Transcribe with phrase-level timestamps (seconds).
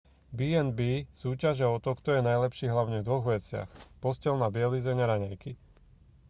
[0.37, 0.83] b&b
[1.21, 3.69] súťažia o to kto je najlepší hlavne v dvoch veciach
[4.03, 5.51] posteľná bielizeň a raňajky